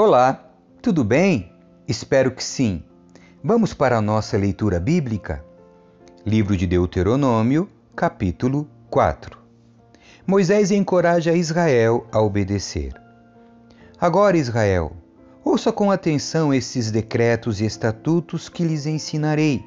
[0.00, 0.48] Olá,
[0.80, 1.50] tudo bem?
[1.88, 2.84] Espero que sim.
[3.42, 5.44] Vamos para a nossa leitura bíblica?
[6.24, 9.36] Livro de Deuteronômio, capítulo 4.
[10.24, 12.94] Moisés encoraja Israel a obedecer.
[14.00, 14.92] Agora, Israel,
[15.44, 19.64] ouça com atenção esses decretos e estatutos que lhes ensinarei.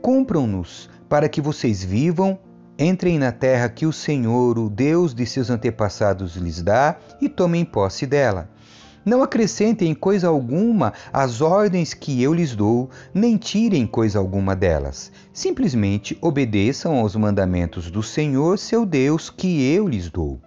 [0.00, 2.38] Cumpram-nos para que vocês vivam,
[2.78, 7.62] entrem na terra que o Senhor, o Deus de seus antepassados, lhes dá e tomem
[7.62, 8.48] posse dela.
[9.04, 15.10] Não acrescentem coisa alguma às ordens que eu lhes dou, nem tirem coisa alguma delas.
[15.32, 20.38] Simplesmente obedeçam aos mandamentos do Senhor, seu Deus, que eu lhes dou.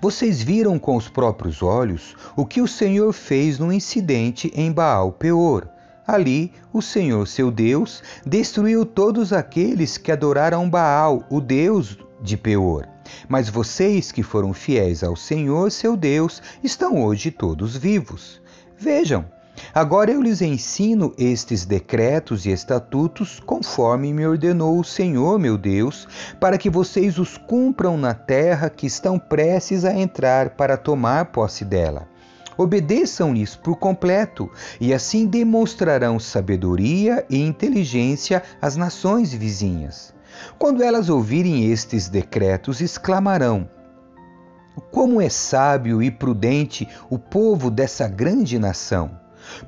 [0.00, 5.12] Vocês viram com os próprios olhos o que o Senhor fez no incidente em Baal
[5.12, 5.68] Peor.
[6.06, 12.88] Ali, o Senhor, seu Deus, destruiu todos aqueles que adoraram Baal, o Deus de Peor.
[13.28, 18.40] Mas vocês que foram fiéis ao Senhor, seu Deus, estão hoje todos vivos.
[18.76, 19.24] Vejam,
[19.74, 26.06] Agora eu lhes ensino estes decretos e estatutos conforme me ordenou o Senhor meu Deus,
[26.40, 31.64] para que vocês os cumpram na terra que estão prestes a entrar para tomar posse
[31.64, 32.08] dela.
[32.56, 40.12] Obedeçam-lhes por completo, e assim demonstrarão sabedoria e inteligência às nações vizinhas.
[40.58, 43.68] Quando elas ouvirem estes decretos, exclamarão:
[44.90, 49.18] Como é sábio e prudente o povo dessa grande nação!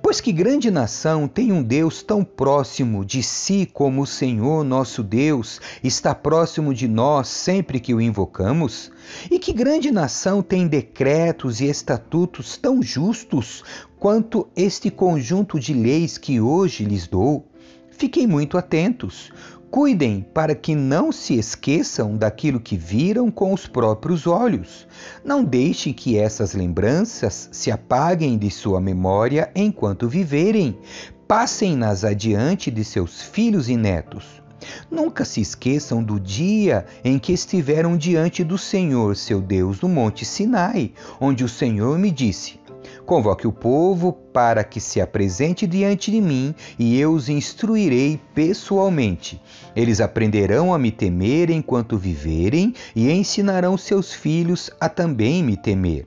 [0.03, 5.03] Pois que grande nação tem um Deus tão próximo de si como o Senhor nosso
[5.03, 8.91] Deus está próximo de nós sempre que o invocamos?
[9.31, 13.65] E que grande nação tem decretos e estatutos tão justos
[13.99, 17.47] quanto este conjunto de leis que hoje lhes dou?
[17.91, 19.31] Fiquem muito atentos.
[19.71, 24.89] Cuidem para que não se esqueçam daquilo que viram com os próprios olhos.
[25.25, 30.77] Não deixem que essas lembranças se apaguem de sua memória enquanto viverem.
[31.29, 34.43] Passem-nas adiante de seus filhos e netos.
[34.91, 40.25] Nunca se esqueçam do dia em que estiveram diante do Senhor, seu Deus, no Monte
[40.25, 42.60] Sinai, onde o Senhor me disse:
[43.11, 49.43] Convoque o povo para que se apresente diante de mim e eu os instruirei pessoalmente.
[49.75, 56.05] Eles aprenderão a me temer enquanto viverem e ensinarão seus filhos a também me temer.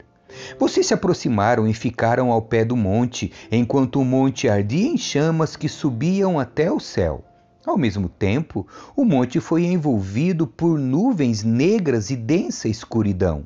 [0.57, 5.57] Vocês se aproximaram e ficaram ao pé do monte, enquanto o monte ardia em chamas
[5.57, 7.21] que subiam até o céu.
[7.65, 8.65] Ao mesmo tempo,
[8.95, 13.45] o monte foi envolvido por nuvens negras e densa escuridão.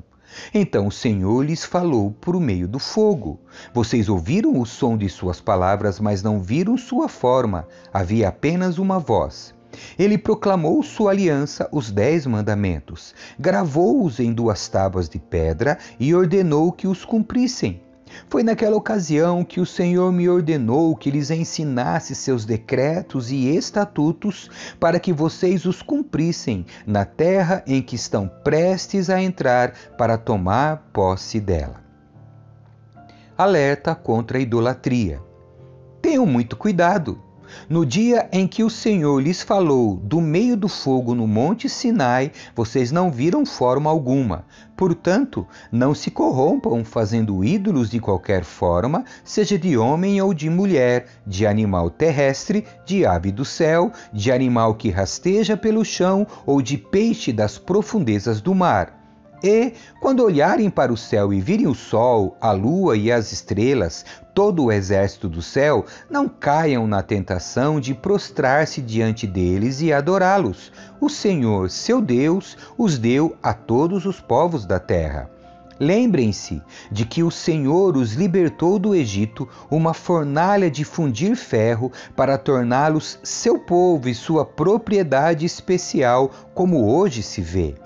[0.52, 3.40] Então o Senhor lhes falou por meio do fogo.
[3.72, 7.66] Vocês ouviram o som de suas palavras, mas não viram sua forma.
[7.92, 9.54] Havia apenas uma voz.
[9.98, 16.72] Ele proclamou sua aliança, os dez mandamentos, gravou-os em duas tábuas de pedra e ordenou
[16.72, 17.82] que os cumprissem.
[18.28, 24.50] Foi naquela ocasião que o Senhor me ordenou que lhes ensinasse seus decretos e estatutos
[24.78, 30.88] para que vocês os cumprissem na terra em que estão prestes a entrar para tomar
[30.92, 31.82] posse dela.
[33.36, 35.20] Alerta contra a idolatria.
[36.02, 37.27] Tenham muito cuidado.
[37.68, 42.32] No dia em que o Senhor lhes falou do meio do fogo no monte Sinai,
[42.54, 44.44] vocês não viram forma alguma.
[44.76, 51.06] Portanto, não se corrompam fazendo ídolos de qualquer forma, seja de homem ou de mulher,
[51.26, 56.78] de animal terrestre, de ave do céu, de animal que rasteja pelo chão ou de
[56.78, 58.97] peixe das profundezas do mar.
[59.42, 64.04] E, quando olharem para o céu e virem o sol, a lua e as estrelas,
[64.34, 70.72] todo o exército do céu, não caiam na tentação de prostrar-se diante deles e adorá-los.
[71.00, 75.30] O Senhor, seu Deus, os deu a todos os povos da terra.
[75.80, 76.60] Lembrem-se
[76.90, 83.20] de que o Senhor os libertou do Egito, uma fornalha de fundir ferro, para torná-los
[83.22, 87.76] seu povo e sua propriedade especial, como hoje se vê.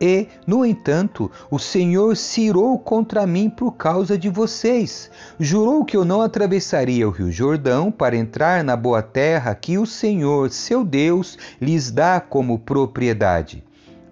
[0.00, 5.10] E, no entanto, o Senhor se irou contra mim por causa de vocês.
[5.40, 9.86] Jurou que eu não atravessaria o rio Jordão para entrar na boa terra que o
[9.86, 13.64] Senhor, seu Deus, lhes dá como propriedade.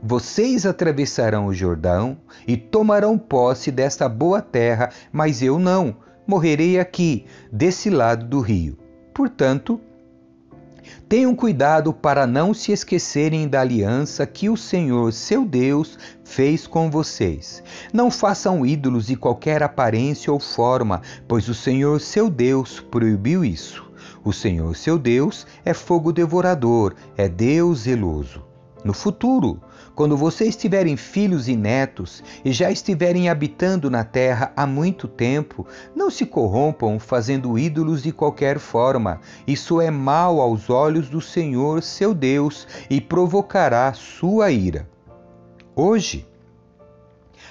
[0.03, 5.97] Vocês atravessarão o Jordão e tomarão posse desta boa terra, mas eu não.
[6.27, 8.79] Morrerei aqui, desse lado do rio.
[9.13, 9.81] Portanto,
[11.09, 16.91] Tenham cuidado para não se esquecerem da aliança que o Senhor, seu Deus, fez com
[16.91, 17.63] vocês.
[17.93, 23.85] Não façam ídolos de qualquer aparência ou forma, pois o Senhor, seu Deus, proibiu isso.
[24.25, 28.43] O Senhor, seu Deus, é fogo devorador, é Deus zeloso.
[28.85, 29.61] No futuro,
[29.95, 35.67] quando vocês tiverem filhos e netos e já estiverem habitando na terra há muito tempo,
[35.95, 39.21] não se corrompam fazendo ídolos de qualquer forma.
[39.47, 44.89] Isso é mal aos olhos do Senhor, seu Deus, e provocará sua ira.
[45.77, 46.27] Hoje,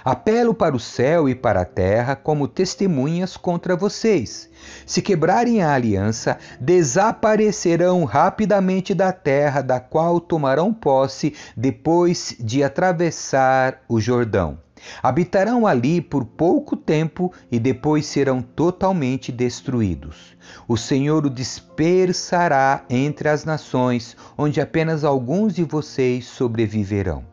[0.03, 4.49] Apelo para o céu e para a terra como testemunhas contra vocês.
[4.85, 13.81] Se quebrarem a aliança, desaparecerão rapidamente da terra da qual tomarão posse depois de atravessar
[13.87, 14.57] o Jordão.
[15.01, 20.35] Habitarão ali por pouco tempo e depois serão totalmente destruídos.
[20.67, 27.23] O Senhor o dispersará entre as nações, onde apenas alguns de vocês sobreviverão.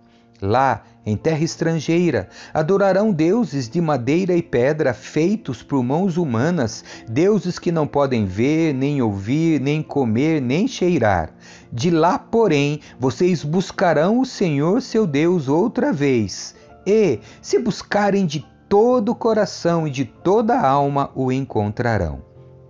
[0.41, 7.59] Lá, em terra estrangeira, adorarão deuses de madeira e pedra feitos por mãos humanas, deuses
[7.59, 11.33] que não podem ver, nem ouvir, nem comer, nem cheirar.
[11.73, 16.55] De lá, porém, vocês buscarão o Senhor seu Deus outra vez.
[16.87, 22.23] E, se buscarem de todo o coração e de toda a alma, o encontrarão.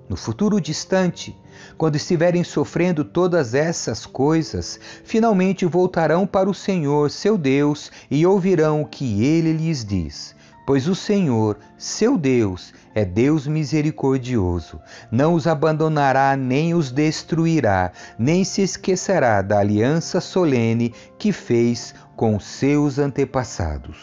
[0.08, 1.36] No futuro distante,
[1.76, 8.82] quando estiverem sofrendo todas essas coisas, finalmente voltarão para o Senhor, seu Deus, e ouvirão
[8.82, 10.34] o que ele lhes diz.
[10.66, 14.80] Pois o Senhor, seu Deus, é Deus misericordioso,
[15.10, 22.38] não os abandonará nem os destruirá, nem se esquecerá da aliança solene que fez com
[22.38, 23.98] seus antepassados.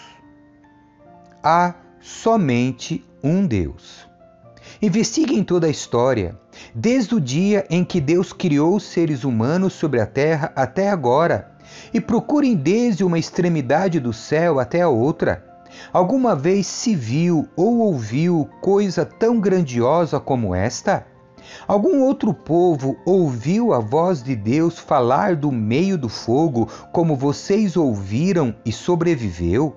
[1.43, 4.06] Há somente um Deus.
[4.79, 6.37] Investiguem toda a história,
[6.73, 11.51] desde o dia em que Deus criou os seres humanos sobre a terra até agora,
[11.91, 15.43] e procurem desde uma extremidade do céu até a outra.
[15.91, 21.07] Alguma vez se viu ou ouviu coisa tão grandiosa como esta?
[21.67, 27.75] Algum outro povo ouviu a voz de Deus falar do meio do fogo, como vocês
[27.75, 29.75] ouviram e sobreviveu?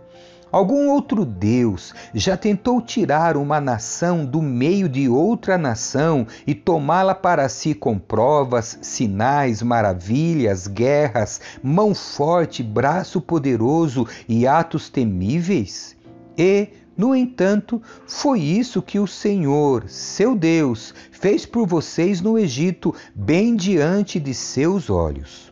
[0.53, 7.15] Algum outro Deus já tentou tirar uma nação do meio de outra nação e tomá-la
[7.15, 15.97] para si com provas, sinais, maravilhas, guerras, mão forte, braço poderoso e atos temíveis?
[16.37, 22.93] E, no entanto, foi isso que o Senhor, seu Deus, fez por vocês no Egito,
[23.15, 25.50] bem diante de seus olhos.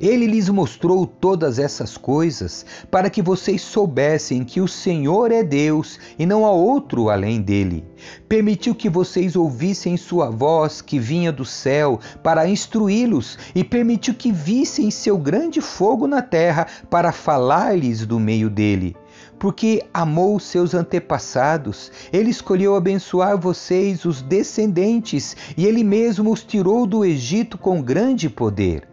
[0.00, 5.98] Ele lhes mostrou todas essas coisas para que vocês soubessem que o Senhor é Deus
[6.18, 7.84] e não há outro além dele.
[8.28, 14.30] Permitiu que vocês ouvissem sua voz que vinha do céu para instruí-los e permitiu que
[14.32, 18.96] vissem seu grande fogo na terra para falar-lhes do meio dele
[19.38, 21.92] porque amou seus antepassados.
[22.12, 28.28] Ele escolheu abençoar vocês, os descendentes, e ele mesmo os tirou do Egito com grande
[28.28, 28.87] poder.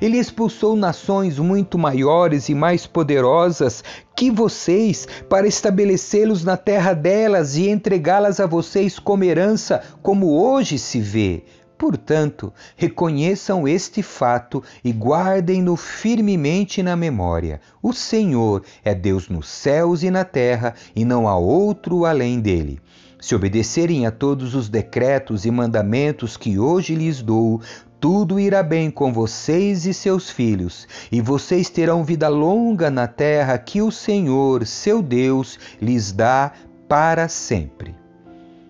[0.00, 3.82] Ele expulsou nações muito maiores e mais poderosas
[4.16, 10.78] que vocês, para estabelecê-los na terra delas e entregá-las a vocês como herança, como hoje
[10.78, 11.44] se vê.
[11.78, 17.60] Portanto, reconheçam este fato e guardem-no firmemente na memória.
[17.80, 22.80] O Senhor é Deus nos céus e na terra, e não há outro além dele.
[23.20, 27.60] Se obedecerem a todos os decretos e mandamentos que hoje lhes dou,
[28.00, 33.58] tudo irá bem com vocês e seus filhos, e vocês terão vida longa na terra
[33.58, 36.52] que o Senhor, seu Deus, lhes dá
[36.88, 37.94] para sempre.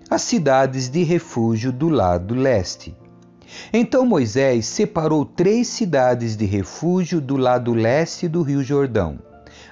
[0.09, 2.97] As cidades de refúgio do lado leste.
[3.73, 9.19] Então Moisés separou três cidades de refúgio do lado leste do Rio Jordão.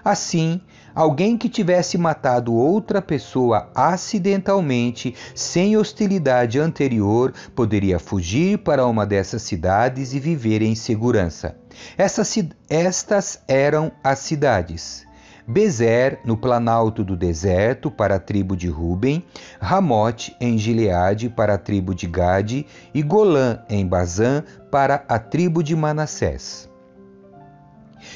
[0.05, 0.61] Assim,
[0.97, 9.43] alguém que tivesse matado outra pessoa acidentalmente, sem hostilidade anterior, poderia fugir para uma dessas
[9.43, 11.55] cidades e viver em segurança.
[11.99, 12.35] Essas,
[12.71, 15.05] estas eram as cidades.
[15.47, 19.23] Bezer, no planalto do deserto, para a tribo de Ruben,
[19.61, 25.63] Ramote, em Gileade, para a tribo de Gade, e Golã, em Bazã, para a tribo
[25.63, 26.69] de Manassés.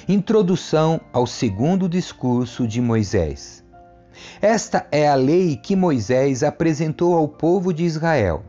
[0.08, 3.64] Introdução ao segundo discurso de Moisés.
[4.40, 8.42] Esta é a lei que Moisés apresentou ao povo de Israel.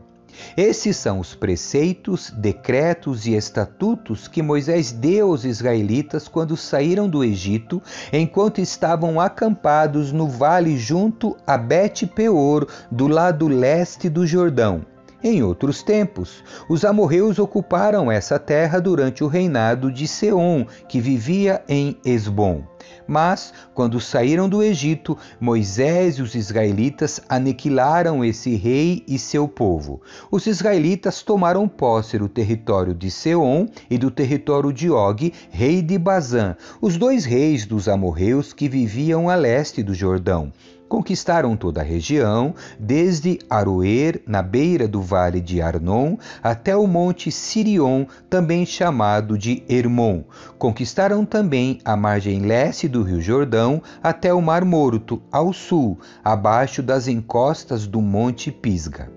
[0.56, 7.22] Esses são os preceitos, decretos e estatutos que Moisés deu aos israelitas quando saíram do
[7.22, 7.82] Egito,
[8.12, 14.91] enquanto estavam acampados no vale junto a Bet-peor, do lado leste do Jordão
[15.22, 21.62] em outros tempos, os amorreus ocuparam essa terra durante o reinado de Seom, que vivia
[21.68, 22.62] em Esbom.
[23.06, 30.00] Mas, quando saíram do Egito, Moisés e os israelitas aniquilaram esse rei e seu povo.
[30.30, 35.98] Os israelitas tomaram posse do território de Seom e do território de Og, rei de
[35.98, 40.52] Bazã, os dois reis dos amorreus que viviam a leste do Jordão.
[40.92, 47.32] Conquistaram toda a região, desde Aroer, na beira do vale de Arnon, até o monte
[47.32, 50.22] Sirion, também chamado de Hermon.
[50.58, 56.82] Conquistaram também a margem leste do rio Jordão, até o Mar Morto, ao sul, abaixo
[56.82, 59.10] das encostas do monte Pisga.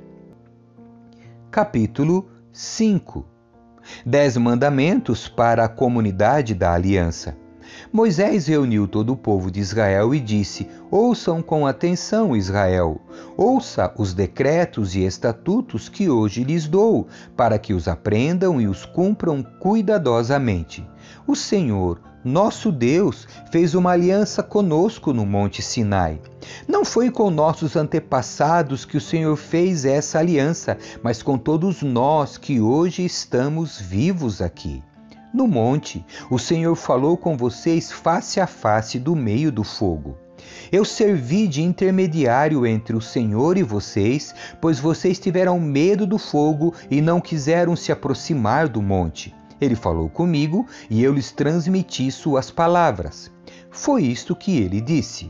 [1.51, 3.25] Capítulo 5
[4.05, 7.35] Dez mandamentos para a comunidade da aliança.
[7.91, 12.99] Moisés reuniu todo o povo de Israel e disse: Ouçam com atenção, Israel.
[13.37, 18.85] Ouça os decretos e estatutos que hoje lhes dou, para que os aprendam e os
[18.85, 20.87] cumpram cuidadosamente.
[21.27, 26.19] O Senhor, nosso Deus fez uma aliança conosco no Monte Sinai.
[26.67, 32.35] Não foi com nossos antepassados que o Senhor fez essa aliança, mas com todos nós
[32.35, 34.81] que hoje estamos vivos aqui.
[35.35, 40.17] No monte, o Senhor falou com vocês face a face do meio do fogo.
[40.71, 46.73] Eu servi de intermediário entre o Senhor e vocês, pois vocês tiveram medo do fogo
[46.89, 49.35] e não quiseram se aproximar do monte.
[49.59, 53.29] Ele falou comigo e eu lhes transmiti suas palavras.
[53.69, 55.29] Foi isto que ele disse.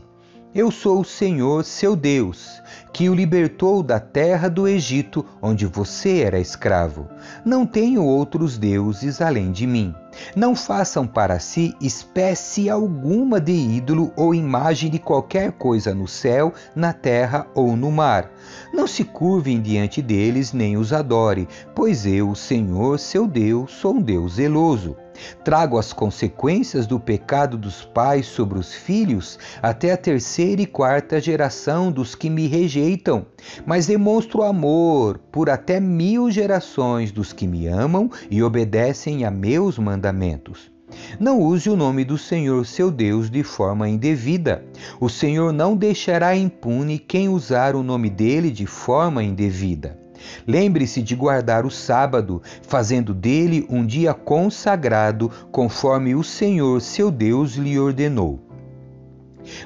[0.56, 6.20] Eu sou o Senhor, seu Deus, que o libertou da terra do Egito, onde você
[6.20, 7.06] era escravo.
[7.44, 9.94] Não tenho outros deuses além de mim.
[10.34, 16.54] Não façam para si espécie alguma de ídolo ou imagem de qualquer coisa no céu,
[16.74, 18.30] na terra ou no mar.
[18.72, 24.00] Não se curvem diante deles nem os adore, pois eu, Senhor, seu Deus, sou um
[24.00, 24.96] Deus zeloso.
[25.44, 31.20] Trago as consequências do pecado dos pais sobre os filhos até a terceira e quarta
[31.20, 33.26] geração dos que me rejeitam,
[33.64, 39.78] mas demonstro amor por até mil gerações dos que me amam e obedecem a meus
[39.78, 40.70] mandamentos.
[41.18, 44.64] Não use o nome do Senhor seu Deus de forma indevida.
[45.00, 50.05] O Senhor não deixará impune quem usar o nome dele de forma indevida.
[50.46, 57.54] Lembre-se de guardar o sábado, fazendo dele um dia consagrado, conforme o Senhor seu Deus
[57.54, 58.40] lhe ordenou.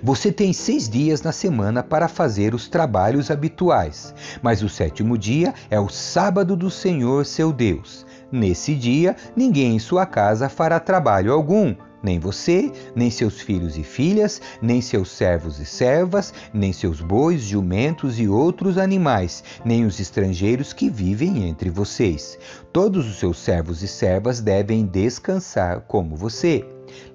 [0.03, 5.55] Você tem seis dias na semana para fazer os trabalhos habituais, mas o sétimo dia
[5.71, 8.07] é o sábado do Senhor seu Deus.
[8.31, 13.83] Nesse dia, ninguém em sua casa fará trabalho algum, nem você, nem seus filhos e
[13.83, 20.01] filhas, nem seus servos e servas, nem seus bois, jumentos e outros animais, nem os
[20.01, 22.39] estrangeiros que vivem entre vocês.
[22.73, 26.65] Todos os seus servos e servas devem descansar como você.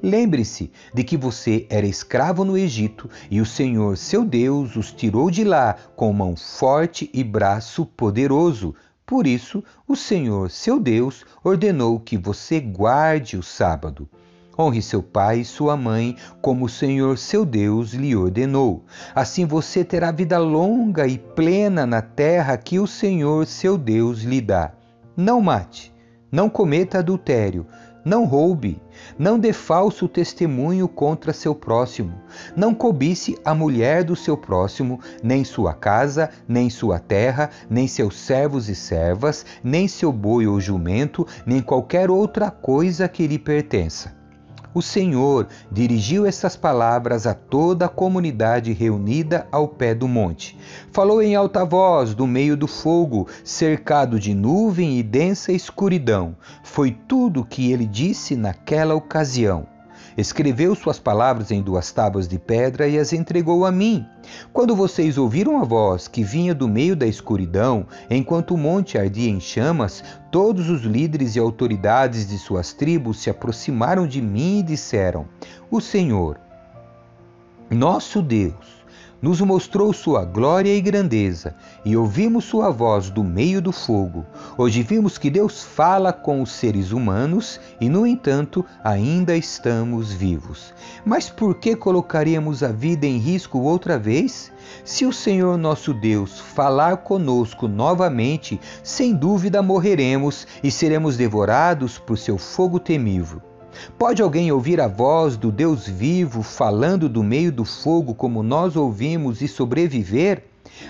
[0.01, 5.29] Lembre-se de que você era escravo no Egito e o Senhor, seu Deus, os tirou
[5.29, 8.75] de lá com mão forte e braço poderoso.
[9.05, 14.09] Por isso, o Senhor, seu Deus, ordenou que você guarde o sábado.
[14.57, 18.85] Honre seu pai e sua mãe, como o Senhor seu Deus lhe ordenou.
[19.13, 24.39] Assim você terá vida longa e plena na terra que o Senhor seu Deus lhe
[24.39, 24.71] dá.
[25.15, 25.93] Não mate,
[26.31, 27.65] não cometa adultério,
[28.05, 28.81] não roube,
[29.17, 32.13] não dê falso testemunho contra seu próximo,
[32.55, 38.17] não cobice a mulher do seu próximo, nem sua casa, nem sua terra, nem seus
[38.17, 44.14] servos e servas, nem seu boi ou jumento, nem qualquer outra coisa que lhe pertença
[44.75, 50.60] o Senhor dirigiu essas palavras a toda a comunidade reunida ao pé do monte.
[50.91, 56.36] Falou em alta voz do meio do fogo, cercado de nuvem e densa escuridão.
[56.62, 59.65] Foi tudo o que ele disse naquela ocasião.
[60.17, 64.05] Escreveu suas palavras em duas tábuas de pedra e as entregou a mim.
[64.51, 69.29] Quando vocês ouviram a voz que vinha do meio da escuridão, enquanto o monte ardia
[69.29, 74.63] em chamas, todos os líderes e autoridades de suas tribos se aproximaram de mim e
[74.63, 75.25] disseram:
[75.70, 76.39] O Senhor,
[77.70, 78.75] nosso Deus,
[79.25, 84.24] nos mostrou sua glória e grandeza, e ouvimos sua voz do meio do fogo.
[84.55, 90.75] Hoje vimos que Deus fala com os seres humanos e, no entanto, ainda estamos vivos.
[91.03, 94.51] Mas por que colocaríamos a vida em risco outra vez?
[94.84, 102.20] Se o Senhor nosso Deus falar conosco novamente, sem dúvida morreremos e seremos devorados por
[102.20, 103.41] seu fogo temível.
[103.98, 108.75] Pode alguém ouvir a voz do Deus vivo falando do meio do fogo como nós
[108.75, 110.44] ouvimos e sobreviver?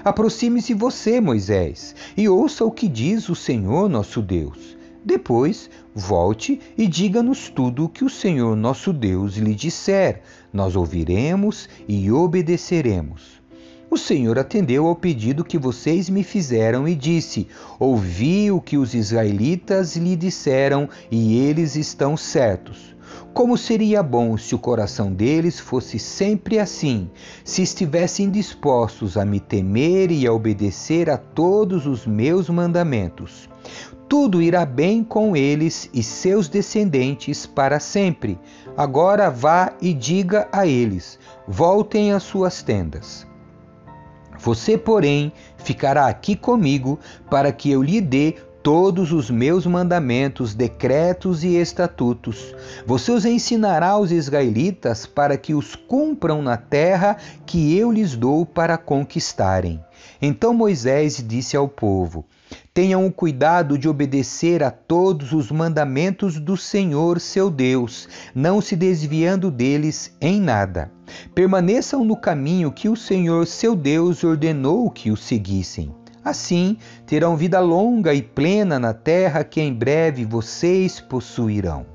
[0.03, 4.75] Aproxime-se você, Moisés, e ouça o que diz o Senhor nosso Deus.
[5.03, 10.23] Depois, volte e diga-nos tudo o que o Senhor nosso Deus lhe disser.
[10.51, 13.44] nós ouviremos e obedeceremos.
[13.95, 17.47] O Senhor atendeu ao pedido que vocês me fizeram e disse:
[17.79, 22.93] Ouvi o que os israelitas lhe disseram e eles estão certos.
[23.33, 27.09] Como seria bom se o coração deles fosse sempre assim,
[27.41, 33.49] se estivessem dispostos a me temer e a obedecer a todos os meus mandamentos.
[34.09, 38.37] Tudo irá bem com eles e seus descendentes para sempre.
[38.75, 43.25] Agora vá e diga a eles: voltem às suas tendas.
[44.45, 46.99] Você, porém, ficará aqui comigo
[47.31, 52.55] para que eu lhe dê todos os meus mandamentos, decretos e estatutos.
[52.85, 58.45] Você os ensinará aos israelitas para que os cumpram na terra que eu lhes dou
[58.45, 59.83] para conquistarem.
[60.21, 62.23] Então Moisés disse ao povo:
[62.75, 68.75] Tenham o cuidado de obedecer a todos os mandamentos do Senhor seu Deus, não se
[68.75, 70.91] desviando deles em nada.
[71.33, 75.95] Permaneçam no caminho que o Senhor seu Deus ordenou que o seguissem.
[76.21, 81.85] Assim terão vida longa e plena na terra que em breve vocês possuirão.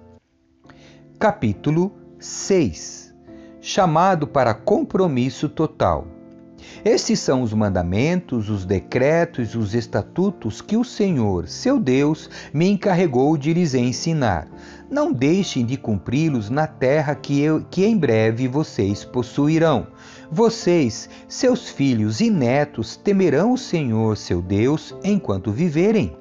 [1.19, 3.15] Capítulo 6
[3.61, 6.20] Chamado para compromisso total.
[6.85, 13.37] Estes são os mandamentos, os decretos, os estatutos que o Senhor, seu Deus, me encarregou
[13.37, 14.49] de lhes ensinar.
[14.91, 19.87] Não deixem de cumpri-los na terra que, eu, que em breve vocês possuirão.
[20.31, 26.17] Vocês, seus filhos e netos, temerão o Senhor, seu Deus, enquanto viverem.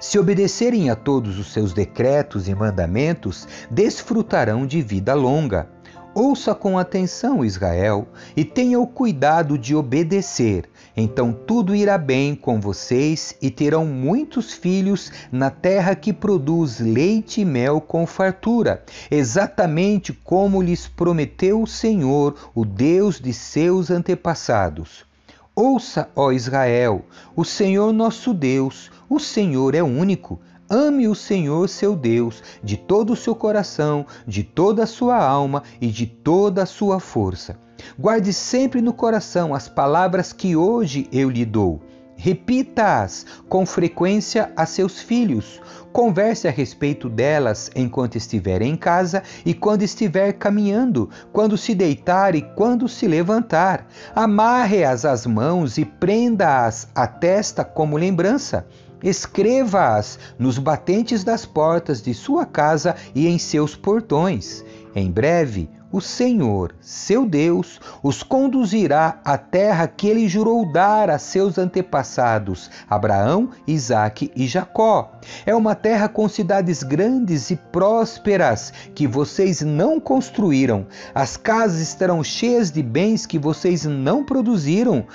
[0.00, 5.73] Se obedecerem a todos os seus decretos e mandamentos, desfrutarão de vida longa.
[6.14, 8.06] Ouça com atenção, Israel,
[8.36, 10.70] e tenha o cuidado de obedecer.
[10.96, 17.40] Então tudo irá bem com vocês e terão muitos filhos na terra que produz leite
[17.40, 25.04] e mel com fartura, exatamente como lhes prometeu o Senhor, o Deus de seus antepassados.
[25.52, 27.04] Ouça, ó Israel,
[27.34, 30.40] o Senhor nosso Deus, o Senhor é único.
[30.68, 35.62] Ame o Senhor seu Deus de todo o seu coração, de toda a sua alma
[35.80, 37.58] e de toda a sua força.
[37.98, 41.82] Guarde sempre no coração as palavras que hoje eu lhe dou.
[42.16, 45.60] Repita-as com frequência a seus filhos.
[45.92, 52.34] Converse a respeito delas enquanto estiver em casa e quando estiver caminhando, quando se deitar
[52.34, 53.86] e quando se levantar.
[54.14, 58.66] Amarre-as às mãos e prenda-as à testa como lembrança.
[59.04, 64.64] Escreva-as nos batentes das portas de sua casa e em seus portões.
[64.94, 71.20] Em breve, o Senhor, seu Deus, os conduzirá à terra que ele jurou dar a
[71.20, 75.12] seus antepassados, Abraão, Isaque e Jacó.
[75.46, 80.84] É uma terra com cidades grandes e prósperas que vocês não construíram.
[81.14, 85.06] As casas estarão cheias de bens que vocês não produziram.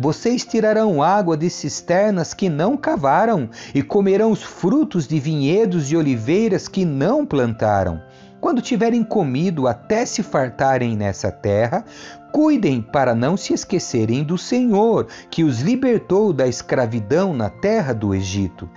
[0.00, 5.96] Vocês tirarão água de cisternas que não cavaram e comerão os frutos de vinhedos e
[5.96, 8.02] oliveiras que não plantaram.
[8.42, 11.84] Quando tiverem comido até se fartarem nessa terra,
[12.32, 18.12] cuidem para não se esquecerem do Senhor, que os libertou da escravidão na terra do
[18.12, 18.68] Egito.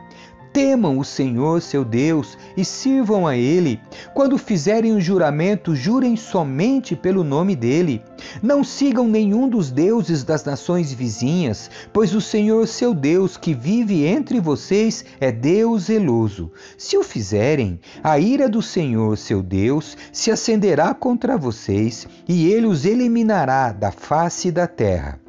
[0.56, 3.78] Temam o Senhor seu Deus e sirvam a Ele.
[4.14, 8.02] Quando fizerem um juramento, jurem somente pelo nome dele.
[8.42, 14.06] Não sigam nenhum dos deuses das nações vizinhas, pois o Senhor seu Deus, que vive
[14.06, 16.50] entre vocês, é Deus zeloso.
[16.78, 22.66] Se o fizerem, a ira do Senhor seu Deus se acenderá contra vocês e ele
[22.66, 25.25] os eliminará da face da terra.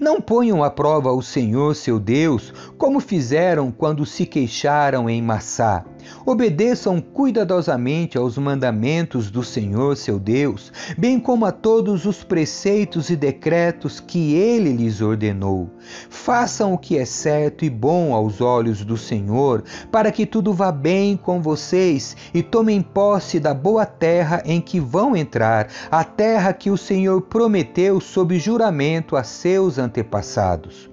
[0.00, 5.84] Não ponham à prova o Senhor seu Deus, como fizeram quando se queixaram em Massá.
[6.24, 13.16] Obedeçam cuidadosamente aos mandamentos do Senhor seu Deus, bem como a todos os preceitos e
[13.16, 15.70] decretos que ele lhes ordenou.
[16.10, 20.72] Façam o que é certo e bom aos olhos do Senhor, para que tudo vá
[20.72, 26.52] bem com vocês e tomem posse da boa terra em que vão entrar, a terra
[26.52, 30.90] que o Senhor prometeu sob juramento a seus antepassados.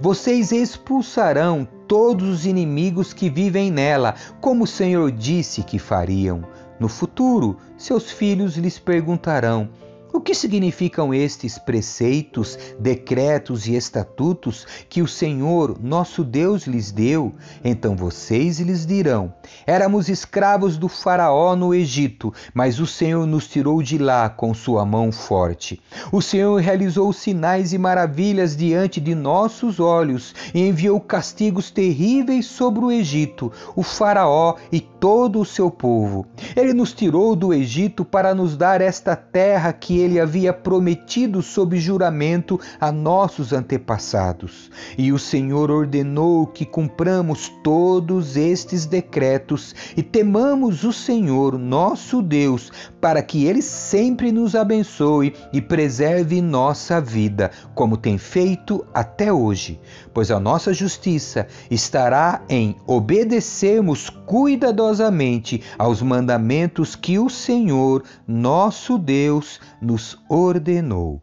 [0.00, 6.44] Vocês expulsarão todos os inimigos que vivem nela, como o Senhor disse que fariam.
[6.78, 9.68] No futuro, seus filhos lhes perguntarão:
[10.12, 17.32] O que significam estes preceitos, decretos e estatutos que o Senhor, nosso Deus, lhes deu?
[17.64, 19.32] Então vocês lhes dirão:
[19.64, 24.84] Éramos escravos do Faraó no Egito, mas o Senhor nos tirou de lá com sua
[24.84, 25.80] mão forte.
[26.10, 32.84] O Senhor realizou sinais e maravilhas diante de nossos olhos e enviou castigos terríveis sobre
[32.84, 36.26] o Egito, o Faraó e todo o seu povo.
[36.56, 41.78] Ele nos tirou do Egito para nos dar esta terra que ele havia prometido sob
[41.78, 44.70] juramento a nossos antepassados.
[44.96, 52.70] E o Senhor ordenou que cumpramos todos estes decretos e temamos o Senhor, nosso Deus,
[53.00, 59.80] para que ele sempre nos abençoe e preserve nossa vida, como tem feito até hoje.
[60.12, 69.60] Pois a nossa justiça estará em obedecermos cuidadosamente aos mandamentos que o Senhor, nosso Deus,
[69.90, 71.20] nos ordenou.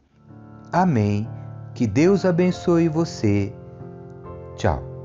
[0.73, 1.25] Amém.
[1.73, 3.53] Que Deus abençoe você.
[4.58, 4.96] Tchau.